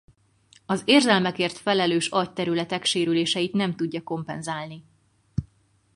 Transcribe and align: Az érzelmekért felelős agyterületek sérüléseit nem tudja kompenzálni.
Az 0.65 0.81
érzelmekért 0.85 1.57
felelős 1.57 2.07
agyterületek 2.07 2.85
sérüléseit 2.85 3.53
nem 3.53 3.75
tudja 3.75 4.03
kompenzálni. 4.03 4.83